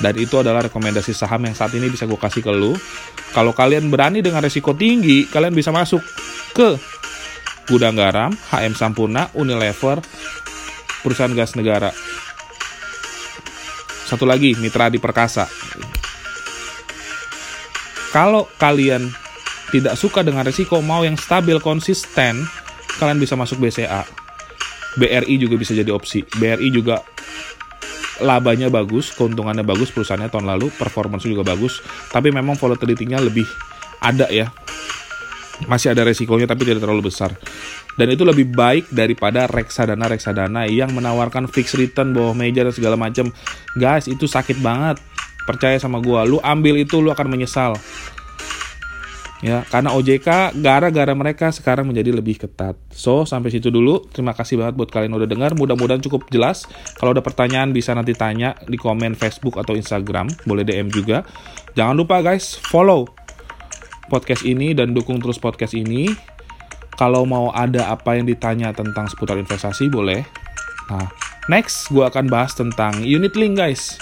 Dan 0.02 0.18
itu 0.18 0.34
adalah 0.34 0.66
rekomendasi 0.66 1.14
saham 1.14 1.46
yang 1.46 1.54
saat 1.54 1.70
ini 1.78 1.86
bisa 1.86 2.10
gue 2.10 2.18
kasih 2.18 2.42
ke 2.42 2.50
lu. 2.50 2.74
Kalau 3.30 3.54
kalian 3.54 3.86
berani 3.86 4.18
dengan 4.18 4.42
resiko 4.42 4.74
tinggi 4.74 5.30
kalian 5.30 5.54
bisa 5.54 5.70
masuk 5.70 6.02
ke 6.50 6.74
Gudang 7.64 7.96
Garam, 7.96 8.28
HM 8.52 8.76
Sampurna, 8.76 9.32
Unilever, 9.32 10.02
perusahaan 11.00 11.32
gas 11.32 11.56
negara 11.56 11.88
satu 14.14 14.30
lagi 14.30 14.54
mitra 14.62 14.86
di 14.86 15.02
perkasa. 15.02 15.50
Kalau 18.14 18.46
kalian 18.62 19.10
tidak 19.74 19.98
suka 19.98 20.22
dengan 20.22 20.46
risiko, 20.46 20.78
mau 20.78 21.02
yang 21.02 21.18
stabil, 21.18 21.58
konsisten, 21.58 22.46
kalian 23.02 23.18
bisa 23.18 23.34
masuk 23.34 23.58
BCA. 23.58 24.06
BRI 24.94 25.34
juga 25.42 25.58
bisa 25.58 25.74
jadi 25.74 25.90
opsi. 25.90 26.22
BRI 26.22 26.70
juga 26.70 27.02
labanya 28.22 28.70
bagus, 28.70 29.10
keuntungannya 29.10 29.66
bagus, 29.66 29.90
perusahaannya 29.90 30.30
tahun 30.30 30.46
lalu, 30.46 30.70
performance 30.78 31.26
juga 31.26 31.42
bagus, 31.42 31.82
tapi 32.14 32.30
memang 32.30 32.54
volatility-nya 32.54 33.18
lebih 33.18 33.46
ada 33.98 34.30
ya. 34.30 34.54
Masih 35.70 35.94
ada 35.94 36.02
resikonya 36.02 36.50
tapi 36.50 36.66
tidak 36.66 36.82
terlalu 36.82 37.08
besar. 37.10 37.34
dan 37.94 38.10
itu 38.10 38.26
lebih 38.26 38.50
baik 38.50 38.90
daripada 38.90 39.46
reksadana 39.46 40.10
reksadana 40.10 40.66
yang 40.66 40.90
menawarkan 40.90 41.46
fixed 41.46 41.78
return 41.78 42.10
bawah 42.10 42.34
meja 42.34 42.66
dan 42.66 42.74
segala 42.74 42.98
macam 42.98 43.30
guys 43.78 44.10
itu 44.10 44.26
sakit 44.26 44.58
banget. 44.58 44.98
Percaya 45.46 45.78
sama 45.78 46.02
gua 46.02 46.26
lu 46.26 46.42
ambil 46.42 46.82
itu 46.82 46.98
lu 46.98 47.14
akan 47.14 47.30
menyesal. 47.30 47.78
Ya 49.44 49.60
karena 49.68 49.92
OJK 49.92 50.56
gara-gara 50.64 51.12
mereka 51.12 51.52
sekarang 51.52 51.84
menjadi 51.84 52.16
lebih 52.16 52.40
ketat. 52.40 52.80
So 52.88 53.28
sampai 53.28 53.52
situ 53.52 53.68
dulu. 53.68 54.08
Terima 54.08 54.32
kasih 54.32 54.56
banget 54.56 54.74
buat 54.74 54.88
kalian 54.88 55.12
udah 55.20 55.28
dengar. 55.28 55.52
Mudah-mudahan 55.52 56.00
cukup 56.00 56.32
jelas. 56.32 56.64
Kalau 56.96 57.12
ada 57.12 57.20
pertanyaan 57.20 57.68
bisa 57.68 57.92
nanti 57.92 58.16
tanya 58.16 58.56
di 58.64 58.80
komen 58.80 59.12
Facebook 59.12 59.60
atau 59.60 59.76
Instagram. 59.76 60.32
Boleh 60.48 60.64
DM 60.64 60.88
juga. 60.88 61.28
Jangan 61.76 61.92
lupa 61.92 62.24
guys 62.24 62.56
follow 62.56 63.04
podcast 64.08 64.44
ini 64.44 64.72
dan 64.76 64.92
dukung 64.92 65.20
terus 65.20 65.40
podcast 65.40 65.74
ini. 65.76 66.12
Kalau 66.94 67.26
mau 67.26 67.50
ada 67.50 67.90
apa 67.90 68.14
yang 68.14 68.24
ditanya 68.24 68.70
tentang 68.70 69.10
seputar 69.10 69.34
investasi 69.34 69.90
boleh. 69.90 70.22
Nah 70.90 71.10
next 71.50 71.90
gue 71.90 72.04
akan 72.06 72.30
bahas 72.30 72.54
tentang 72.54 73.02
unit 73.02 73.34
link 73.34 73.58
guys. 73.58 73.98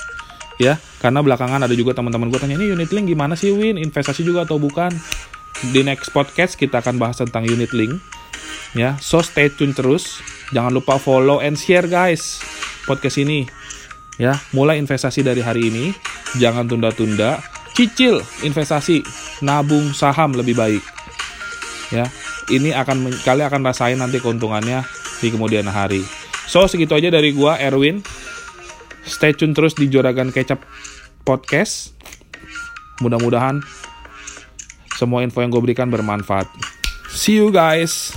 Ya 0.60 0.76
karena 1.00 1.24
belakangan 1.24 1.64
ada 1.64 1.72
juga 1.72 1.96
teman-teman 1.96 2.28
gue 2.28 2.38
tanya 2.38 2.60
ini 2.60 2.76
unit 2.76 2.92
link 2.92 3.08
gimana 3.08 3.32
sih 3.32 3.50
Win? 3.50 3.80
Investasi 3.80 4.22
juga 4.22 4.44
atau 4.44 4.60
bukan? 4.60 4.92
Di 5.72 5.80
next 5.80 6.12
podcast 6.12 6.60
kita 6.60 6.84
akan 6.84 7.00
bahas 7.00 7.22
tentang 7.22 7.48
unit 7.48 7.72
link. 7.72 7.96
Ya 8.76 9.00
so 9.00 9.24
stay 9.24 9.48
tune 9.48 9.72
terus. 9.72 10.20
Jangan 10.52 10.72
lupa 10.76 11.00
follow 11.00 11.40
and 11.40 11.56
share 11.56 11.88
guys 11.88 12.44
podcast 12.84 13.16
ini. 13.24 13.48
Ya 14.20 14.36
mulai 14.52 14.76
investasi 14.76 15.24
dari 15.24 15.40
hari 15.40 15.72
ini. 15.72 15.96
Jangan 16.36 16.68
tunda-tunda. 16.68 17.40
Cicil 17.72 18.20
investasi 18.44 19.00
nabung 19.42 19.92
saham 19.92 20.32
lebih 20.32 20.56
baik 20.56 20.82
ya 21.90 22.08
ini 22.48 22.72
akan 22.72 23.12
kalian 23.26 23.46
akan 23.52 23.62
rasain 23.66 23.98
nanti 23.98 24.22
keuntungannya 24.22 24.86
di 25.20 25.28
kemudian 25.28 25.68
hari 25.68 26.02
so 26.48 26.64
segitu 26.64 26.96
aja 26.96 27.12
dari 27.12 27.34
gua 27.34 27.60
Erwin 27.60 28.00
stay 29.04 29.34
tune 29.34 29.52
terus 29.52 29.74
di 29.74 29.90
Joragan 29.90 30.32
Kecap 30.32 30.62
Podcast 31.22 31.94
mudah-mudahan 33.02 33.62
semua 35.02 35.26
info 35.26 35.42
yang 35.42 35.50
gue 35.50 35.58
berikan 35.58 35.90
bermanfaat. 35.90 36.46
See 37.10 37.42
you 37.42 37.50
guys. 37.50 38.14